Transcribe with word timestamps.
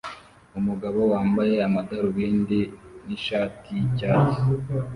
Umugabo 0.59 0.99
wambaye 1.11 1.55
amadarubindi 1.67 2.59
nishati 3.05 3.69
yicyatsi 3.79 4.39